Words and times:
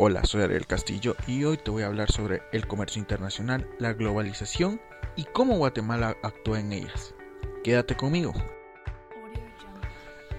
Hola, 0.00 0.24
soy 0.24 0.42
Ariel 0.42 0.64
Castillo 0.64 1.16
y 1.26 1.42
hoy 1.42 1.56
te 1.56 1.72
voy 1.72 1.82
a 1.82 1.86
hablar 1.86 2.12
sobre 2.12 2.40
el 2.52 2.68
comercio 2.68 3.00
internacional, 3.00 3.68
la 3.80 3.94
globalización 3.94 4.80
y 5.16 5.24
cómo 5.24 5.56
Guatemala 5.56 6.16
actúa 6.22 6.60
en 6.60 6.72
ellas. 6.72 7.16
Quédate 7.64 7.96
conmigo. 7.96 8.32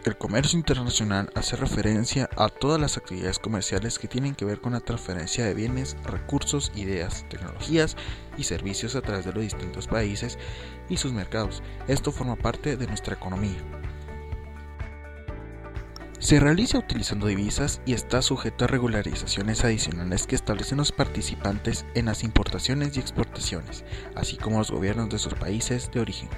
El 0.05 0.17
comercio 0.17 0.57
internacional 0.57 1.29
hace 1.35 1.57
referencia 1.57 2.29
a 2.37 2.47
todas 2.47 2.79
las 2.79 2.95
actividades 2.95 3.37
comerciales 3.37 3.99
que 3.99 4.07
tienen 4.07 4.33
que 4.33 4.45
ver 4.45 4.61
con 4.61 4.71
la 4.71 4.79
transferencia 4.79 5.43
de 5.43 5.53
bienes, 5.53 5.97
recursos, 6.05 6.71
ideas, 6.75 7.25
tecnologías 7.27 7.97
y 8.37 8.45
servicios 8.45 8.95
a 8.95 9.01
través 9.01 9.25
de 9.25 9.33
los 9.33 9.43
distintos 9.43 9.87
países 9.87 10.39
y 10.87 10.95
sus 10.95 11.11
mercados. 11.11 11.61
Esto 11.89 12.13
forma 12.13 12.37
parte 12.37 12.77
de 12.77 12.87
nuestra 12.87 13.15
economía. 13.15 13.57
Se 16.19 16.39
realiza 16.39 16.77
utilizando 16.77 17.27
divisas 17.27 17.81
y 17.85 17.93
está 17.93 18.21
sujeto 18.21 18.65
a 18.65 18.67
regularizaciones 18.67 19.63
adicionales 19.63 20.27
que 20.27 20.35
establecen 20.35 20.77
los 20.77 20.91
participantes 20.91 21.85
en 21.95 22.05
las 22.05 22.23
importaciones 22.23 22.95
y 22.95 22.99
exportaciones, 22.99 23.85
así 24.15 24.35
como 24.35 24.57
los 24.57 24.69
gobiernos 24.69 25.09
de 25.09 25.17
sus 25.17 25.33
países 25.33 25.89
de 25.91 26.01
origen 26.01 26.29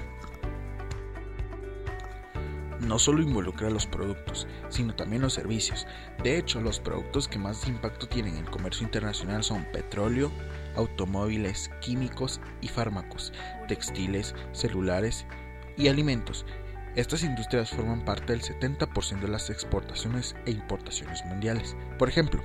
no 2.86 2.98
solo 2.98 3.22
involucra 3.22 3.70
los 3.70 3.86
productos, 3.86 4.46
sino 4.68 4.94
también 4.94 5.22
los 5.22 5.34
servicios. 5.34 5.86
De 6.22 6.36
hecho, 6.36 6.60
los 6.60 6.80
productos 6.80 7.28
que 7.28 7.38
más 7.38 7.66
impacto 7.66 8.06
tienen 8.08 8.36
en 8.36 8.44
el 8.44 8.50
comercio 8.50 8.84
internacional 8.84 9.44
son 9.44 9.64
petróleo, 9.72 10.30
automóviles, 10.76 11.70
químicos 11.80 12.40
y 12.60 12.68
fármacos, 12.68 13.32
textiles, 13.68 14.34
celulares 14.52 15.26
y 15.76 15.88
alimentos. 15.88 16.44
Estas 16.94 17.22
industrias 17.22 17.70
forman 17.70 18.04
parte 18.04 18.32
del 18.32 18.42
70% 18.42 19.20
de 19.20 19.28
las 19.28 19.48
exportaciones 19.48 20.36
e 20.44 20.50
importaciones 20.50 21.24
mundiales. 21.24 21.74
Por 21.98 22.10
ejemplo, 22.10 22.42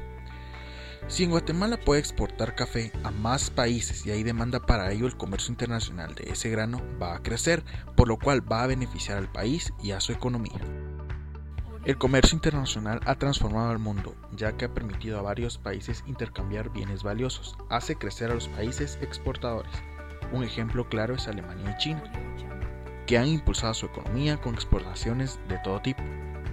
si 1.08 1.26
en 1.26 1.32
Guatemala 1.32 1.78
puede 1.78 2.00
exportar 2.00 2.56
café 2.56 2.92
a 3.04 3.12
más 3.12 3.50
países 3.50 4.06
y 4.06 4.12
hay 4.12 4.24
demanda 4.24 4.60
para 4.60 4.92
ello, 4.92 5.06
el 5.06 5.18
comercio 5.18 5.52
internacional 5.52 6.16
de 6.16 6.32
ese 6.32 6.50
grano 6.50 6.82
va 7.02 7.16
a 7.16 7.24
crecer, 7.24 7.64
por 7.96 8.08
lo 8.08 8.18
cual 8.18 8.50
va 8.50 8.64
a 8.64 8.68
beneficiar 8.68 9.18
al 9.18 9.32
país 9.32 9.74
y 9.84 9.92
a 9.92 10.00
su 10.00 10.14
economía. 10.14 10.60
El 11.84 11.98
comercio 11.98 12.36
internacional 12.36 13.00
ha 13.06 13.16
transformado 13.16 13.70
al 13.70 13.80
mundo, 13.80 14.16
ya 14.34 14.58
que 14.58 14.66
ha 14.66 14.74
permitido 14.74 15.20
a 15.20 15.22
varios 15.22 15.58
países 15.58 16.04
intercambiar 16.08 16.70
bienes 16.72 17.04
valiosos, 17.04 17.58
hace 17.70 17.96
crecer 17.96 18.32
a 18.32 18.36
los 18.36 18.50
países 18.50 18.98
exportadores. 19.02 19.72
Un 20.34 20.44
ejemplo 20.44 20.90
claro 20.90 21.16
es 21.16 21.30
Alemania 21.30 21.72
y 21.72 21.82
China, 21.82 22.04
que 23.08 23.18
han 23.18 23.28
impulsado 23.28 23.74
su 23.74 23.88
economía 23.88 24.38
con 24.38 24.54
exportaciones 24.54 25.40
de 25.50 25.58
todo 25.64 25.82
tipo. 25.82 26.04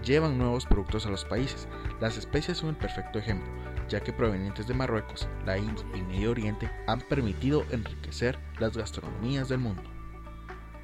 Llevan 0.02 0.38
nuevos 0.38 0.64
productos 0.64 1.04
a 1.04 1.10
los 1.10 1.24
países. 1.26 1.68
Las 2.00 2.16
especies 2.16 2.58
son 2.58 2.70
el 2.70 2.76
perfecto 2.76 3.18
ejemplo 3.18 3.64
ya 3.88 4.00
que 4.00 4.12
provenientes 4.12 4.66
de 4.66 4.74
Marruecos, 4.74 5.28
la 5.44 5.58
India 5.58 5.84
y 5.94 6.02
Medio 6.02 6.30
Oriente 6.30 6.70
han 6.86 7.00
permitido 7.00 7.64
enriquecer 7.70 8.38
las 8.58 8.76
gastronomías 8.76 9.48
del 9.48 9.58
mundo. 9.58 9.82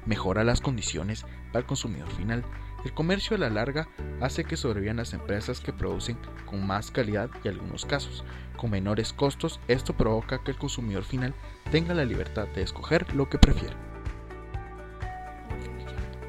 Mejora 0.05 0.43
las 0.43 0.61
condiciones 0.61 1.25
para 1.47 1.59
el 1.59 1.65
consumidor 1.65 2.09
final. 2.11 2.43
El 2.83 2.93
comercio 2.93 3.35
a 3.35 3.39
la 3.39 3.49
larga 3.49 3.87
hace 4.21 4.43
que 4.43 4.57
sobrevivan 4.57 4.97
las 4.97 5.13
empresas 5.13 5.59
que 5.59 5.73
producen 5.73 6.17
con 6.45 6.65
más 6.65 6.89
calidad 6.89 7.29
y 7.43 7.47
en 7.47 7.55
algunos 7.55 7.85
casos 7.85 8.23
con 8.57 8.71
menores 8.71 9.13
costos. 9.13 9.59
Esto 9.67 9.93
provoca 9.93 10.43
que 10.43 10.51
el 10.51 10.57
consumidor 10.57 11.03
final 11.03 11.35
tenga 11.71 11.93
la 11.93 12.05
libertad 12.05 12.47
de 12.47 12.63
escoger 12.63 13.13
lo 13.13 13.29
que 13.29 13.37
prefiere. 13.37 13.90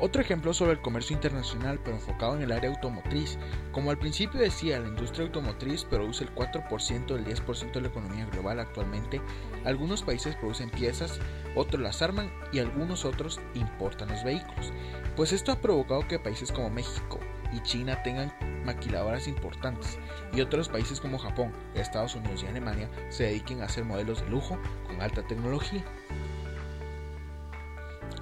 Otro 0.05 0.21
ejemplo 0.21 0.53
sobre 0.53 0.73
el 0.73 0.81
comercio 0.81 1.15
internacional, 1.15 1.79
pero 1.79 1.95
enfocado 1.95 2.35
en 2.35 2.43
el 2.43 2.51
área 2.51 2.71
automotriz. 2.71 3.39
Como 3.71 3.93
al 3.93 4.01
principio 4.01 4.41
decía, 4.41 4.81
la 4.81 4.89
industria 4.89 5.27
automotriz 5.27 5.85
produce 5.85 6.25
el 6.25 6.35
4% 6.35 7.07
del 7.07 7.25
10% 7.25 7.73
de 7.73 7.81
la 7.83 7.87
economía 7.87 8.27
global 8.27 8.59
actualmente. 8.59 9.23
Algunos 9.65 10.03
países 10.03 10.35
producen 10.35 10.71
piezas, 10.71 11.21
otros 11.55 11.81
las 11.81 12.03
arman 12.03 12.33
y 12.53 12.59
algunos 12.59 13.05
otros 13.05 13.39
importan 13.55 14.09
los 14.09 14.25
vehículos. 14.25 14.73
Pues 15.15 15.33
esto 15.33 15.53
ha 15.53 15.61
provocado 15.61 16.09
que 16.09 16.19
países 16.19 16.51
como 16.51 16.69
México 16.69 17.21
y 17.53 17.61
China 17.61 18.03
tengan 18.03 18.35
maquiladoras 18.65 19.29
importantes 19.29 20.01
y 20.33 20.41
otros 20.41 20.69
países 20.69 21.01
como 21.01 21.19
Japón, 21.19 21.53
Estados 21.77 22.17
Unidos 22.17 22.43
y 22.43 22.49
Alemania 22.49 22.91
se 23.09 23.23
dediquen 23.23 23.63
a 23.63 23.67
hacer 23.67 23.85
modelos 23.85 24.21
de 24.23 24.31
lujo 24.31 24.59
con 24.89 25.01
alta 25.01 25.23
tecnología. 25.23 25.85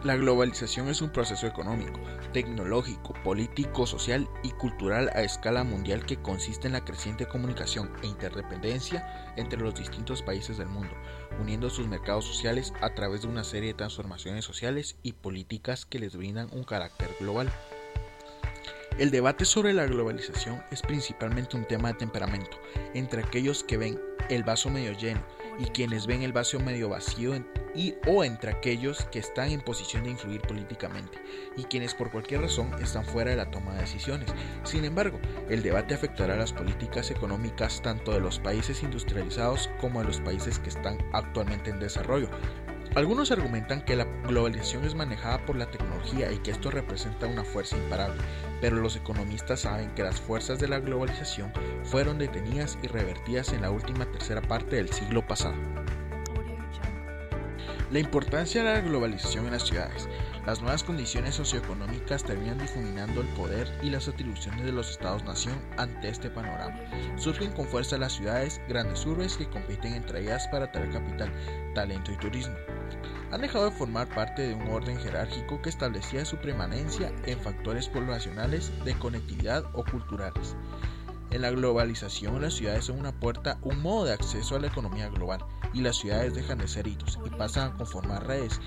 La 0.03 0.17
globalización 0.17 0.89
es 0.89 1.03
un 1.03 1.11
proceso 1.11 1.47
económico, 1.47 2.01
tecnológico, 2.33 3.13
político, 3.23 3.87
social 3.87 4.27
y 4.43 4.49
cultural 4.53 5.11
a 5.15 5.21
escala 5.21 5.63
mundial 5.63 6.07
que 6.07 6.17
consiste 6.17 6.69
en 6.69 6.73
la 6.73 6.87
creciente 6.87 7.27
comunicación 7.27 7.93
e 8.03 8.07
interdependencia 8.07 9.35
entre 9.37 9.61
los 9.61 9.75
distintos 9.75 10.23
países 10.23 10.57
del 10.57 10.69
mundo, 10.69 10.95
uniendo 11.39 11.69
sus 11.69 11.87
mercados 11.87 12.25
sociales 12.25 12.73
a 12.81 12.95
través 12.95 13.23
de 13.23 13.29
una 13.29 13.45
serie 13.45 13.69
de 13.69 13.75
transformaciones 13.75 14.43
sociales 14.43 14.97
y 15.03 15.13
políticas 15.13 15.85
que 15.85 15.99
les 15.99 16.17
brindan 16.17 16.49
un 16.53 16.65
carácter 16.65 17.15
global. 17.21 17.53
El 18.99 19.11
debate 19.11 19.45
sobre 19.45 19.75
la 19.75 19.85
globalización 19.85 20.63
es 20.71 20.81
principalmente 20.81 21.59
un 21.59 21.67
tema 21.67 21.89
de 21.89 21.99
temperamento 21.99 22.57
entre 22.95 23.23
aquellos 23.23 23.63
que 23.65 23.77
ven 23.77 24.01
el 24.31 24.45
vaso 24.45 24.71
medio 24.71 24.93
lleno 24.93 25.21
y 25.59 25.65
quienes 25.67 26.07
ven 26.07 26.23
el 26.23 26.33
vaso 26.33 26.59
medio 26.59 26.89
vacío 26.89 27.35
y 27.75 27.95
o 28.07 28.25
entre 28.25 28.51
aquellos 28.51 29.05
que 29.07 29.19
están 29.19 29.51
en 29.51 29.61
posición 29.61 30.05
de 30.05 30.11
influir 30.11 30.41
políticamente 30.43 31.19
y 31.57 31.65
quienes 31.65 31.95
por 31.95 32.11
cualquier 32.11 32.43
razón 32.43 32.71
están 32.83 33.05
fuera 33.05 33.31
de 33.31 33.37
la 33.37 33.51
toma 33.51 33.75
de 33.75 33.83
decisiones. 33.83 34.31
Sin 34.65 34.85
embargo, 34.85 35.19
el 35.49 35.63
debate 35.63 35.95
afectará 35.95 36.37
las 36.37 36.53
políticas 36.53 37.11
económicas 37.11 37.83
tanto 37.83 38.13
de 38.13 38.21
los 38.21 38.39
países 38.39 38.83
industrializados 38.83 39.71
como 39.81 40.01
de 40.01 40.07
los 40.07 40.21
países 40.21 40.59
que 40.59 40.71
están 40.71 40.99
actualmente 41.13 41.71
en 41.71 41.81
desarrollo. 41.81 42.29
Algunos 42.97 43.31
argumentan 43.31 43.83
que 43.83 43.95
la 43.95 44.05
globalización 44.27 44.85
es 44.85 44.97
manejada 44.97 45.47
por 45.47 45.55
la 45.55 45.71
tecnología 45.71 46.33
y 46.33 46.39
que 46.39 46.51
esto 46.51 46.73
representa 46.73 47.29
una 47.29 47.45
fuerza 47.45 47.77
imparable, 47.77 48.21
pero 48.61 48.77
los 48.77 48.97
economistas 48.97 49.61
saben 49.61 49.95
que 49.95 50.03
las 50.03 50.21
fuerzas 50.21 50.59
de 50.59 50.67
la 50.67 50.81
globalización 50.81 51.53
fueron 51.85 52.19
detenidas 52.19 52.77
y 52.83 52.89
revertidas 52.89 53.53
en 53.53 53.63
la 53.63 53.71
última 53.71 54.11
tercera 54.11 54.43
parte 54.43 54.75
del 54.75 54.89
siglo 54.93 55.25
pasado. 55.25 55.55
La 57.91 57.99
importancia 57.99 58.63
de 58.63 58.73
la 58.73 58.81
globalización 58.83 59.47
en 59.47 59.53
las 59.53 59.65
ciudades. 59.65 60.09
Las 60.47 60.61
nuevas 60.61 60.85
condiciones 60.85 61.35
socioeconómicas 61.35 62.23
terminan 62.23 62.59
difuminando 62.59 63.21
el 63.21 63.27
poder 63.31 63.69
y 63.83 63.91
las 63.91 64.07
atribuciones 64.07 64.65
de 64.65 64.71
los 64.71 64.91
estados-nación 64.91 65.61
ante 65.77 66.09
este 66.09 66.31
panorama. 66.31 66.79
Surgen 67.17 67.51
con 67.51 67.67
fuerza 67.67 67.99
las 67.99 68.13
ciudades, 68.13 68.61
grandes 68.69 69.05
urbes 69.05 69.37
que 69.37 69.51
compiten 69.51 69.95
entre 69.95 70.21
ellas 70.23 70.47
para 70.53 70.67
atraer 70.67 70.91
capital, 70.91 71.33
talento 71.75 72.13
y 72.13 72.17
turismo. 72.19 72.55
Han 73.33 73.41
dejado 73.41 73.65
de 73.65 73.77
formar 73.77 74.09
parte 74.09 74.43
de 74.43 74.55
un 74.55 74.69
orden 74.69 74.97
jerárquico 74.97 75.61
que 75.61 75.71
establecía 75.71 76.25
su 76.25 76.37
permanencia 76.37 77.13
en 77.27 77.41
factores 77.41 77.89
poblacionales, 77.89 78.71
de 78.85 78.95
conectividad 78.95 79.65
o 79.73 79.85
culturales. 79.85 80.55
En 81.33 81.43
la 81.43 81.51
globalización, 81.51 82.41
las 82.41 82.55
ciudades 82.55 82.85
son 82.85 83.01
una 83.01 83.11
puerta, 83.11 83.59
un 83.63 83.83
modo 83.83 84.05
de 84.05 84.13
acceso 84.13 84.55
a 84.55 84.61
la 84.61 84.69
economía 84.69 85.09
global 85.09 85.45
y 85.73 85.81
las 85.81 85.97
ciudades 85.97 86.35
dejan 86.35 86.59
de 86.59 86.69
ser 86.69 86.87
hitos 86.87 87.19
y 87.25 87.31
pasan 87.31 87.73
a 87.73 87.77
conformar 87.77 88.27
redes. 88.27 88.61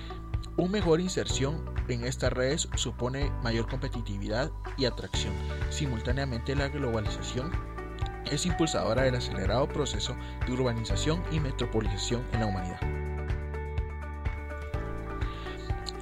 Una 0.56 0.70
mejor 0.70 1.00
inserción 1.00 1.64
en 1.88 2.04
estas 2.04 2.32
redes 2.32 2.68
supone 2.76 3.30
mayor 3.42 3.68
competitividad 3.68 4.50
y 4.76 4.84
atracción. 4.84 5.34
Simultáneamente 5.70 6.54
la 6.54 6.68
globalización 6.68 7.50
es 8.30 8.46
impulsadora 8.46 9.02
del 9.02 9.16
acelerado 9.16 9.68
proceso 9.68 10.16
de 10.46 10.52
urbanización 10.52 11.22
y 11.30 11.40
metropolización 11.40 12.24
en 12.32 12.40
la 12.40 12.46
humanidad. 12.46 13.03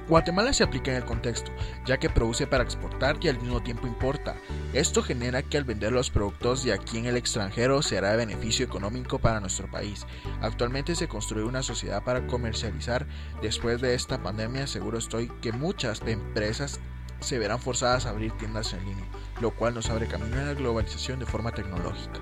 Guatemala 0.07 0.51
se 0.51 0.63
aplica 0.63 0.91
en 0.91 0.97
el 0.97 1.05
contexto, 1.05 1.51
ya 1.85 1.97
que 1.97 2.09
produce 2.09 2.45
para 2.45 2.63
exportar 2.63 3.17
y 3.21 3.29
al 3.29 3.39
mismo 3.39 3.63
tiempo 3.63 3.87
importa. 3.87 4.35
Esto 4.73 5.01
genera 5.01 5.43
que 5.43 5.57
al 5.57 5.63
vender 5.63 5.93
los 5.93 6.09
productos 6.09 6.63
de 6.63 6.73
aquí 6.73 6.97
en 6.97 7.05
el 7.05 7.15
extranjero 7.15 7.81
será 7.81 8.11
de 8.11 8.17
beneficio 8.17 8.65
económico 8.65 9.19
para 9.19 9.39
nuestro 9.39 9.71
país. 9.71 10.05
Actualmente 10.41 10.95
se 10.95 11.07
construye 11.07 11.45
una 11.45 11.63
sociedad 11.63 12.03
para 12.03 12.27
comercializar. 12.27 13.07
Después 13.41 13.79
de 13.79 13.93
esta 13.93 14.21
pandemia 14.21 14.67
seguro 14.67 14.97
estoy 14.97 15.29
que 15.41 15.53
muchas 15.53 16.01
empresas 16.05 16.81
se 17.21 17.39
verán 17.39 17.59
forzadas 17.59 18.05
a 18.05 18.09
abrir 18.09 18.33
tiendas 18.33 18.73
en 18.73 18.83
línea, 18.85 19.05
lo 19.39 19.51
cual 19.51 19.73
nos 19.73 19.89
abre 19.89 20.07
camino 20.07 20.37
a 20.37 20.43
la 20.43 20.53
globalización 20.53 21.19
de 21.19 21.25
forma 21.25 21.53
tecnológica. 21.53 22.19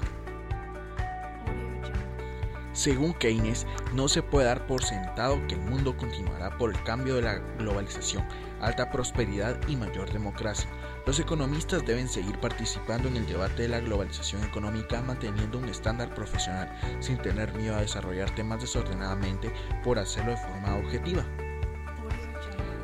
Según 2.73 3.13
Keynes, 3.13 3.67
no 3.93 4.07
se 4.07 4.23
puede 4.23 4.47
dar 4.47 4.65
por 4.65 4.83
sentado 4.83 5.45
que 5.47 5.55
el 5.55 5.61
mundo 5.61 5.97
continuará 5.97 6.57
por 6.57 6.71
el 6.71 6.83
cambio 6.83 7.15
de 7.15 7.23
la 7.23 7.35
globalización, 7.57 8.25
alta 8.61 8.89
prosperidad 8.89 9.59
y 9.67 9.75
mayor 9.75 10.11
democracia. 10.11 10.69
Los 11.05 11.19
economistas 11.19 11.85
deben 11.85 12.07
seguir 12.07 12.39
participando 12.39 13.09
en 13.09 13.17
el 13.17 13.27
debate 13.27 13.63
de 13.63 13.67
la 13.67 13.81
globalización 13.81 14.43
económica 14.43 15.01
manteniendo 15.01 15.57
un 15.57 15.67
estándar 15.67 16.13
profesional, 16.15 16.71
sin 17.01 17.17
tener 17.17 17.53
miedo 17.55 17.75
a 17.75 17.81
desarrollar 17.81 18.33
temas 18.35 18.61
desordenadamente 18.61 19.51
por 19.83 19.99
hacerlo 19.99 20.31
de 20.31 20.37
forma 20.37 20.77
objetiva. 20.77 21.25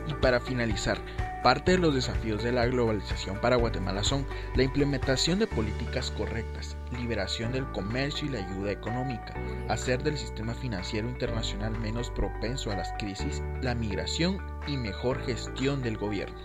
Y 0.07 0.13
para 0.15 0.39
finalizar, 0.39 0.99
Parte 1.43 1.73
de 1.73 1.77
los 1.77 1.93
desafíos 1.93 2.43
de 2.43 2.51
la 2.51 2.65
globalización 2.65 3.39
para 3.39 3.55
Guatemala 3.55 4.03
son 4.03 4.25
la 4.55 4.63
implementación 4.63 5.39
de 5.39 5.47
políticas 5.47 6.11
correctas, 6.11 6.75
liberación 6.91 7.51
del 7.51 7.71
comercio 7.71 8.27
y 8.27 8.31
la 8.31 8.39
ayuda 8.39 8.71
económica, 8.71 9.33
hacer 9.69 10.01
del 10.03 10.17
sistema 10.17 10.53
financiero 10.55 11.07
internacional 11.07 11.77
menos 11.79 12.09
propenso 12.09 12.71
a 12.71 12.75
las 12.75 12.91
crisis, 12.97 13.41
la 13.61 13.75
migración 13.75 14.39
y 14.67 14.77
mejor 14.77 15.23
gestión 15.25 15.81
del 15.83 15.97
gobierno. 15.97 16.37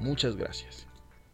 Muchas 0.00 0.36
gracias. 0.36 0.91